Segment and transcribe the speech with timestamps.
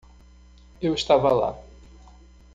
[0.81, 1.55] Eu estava lá.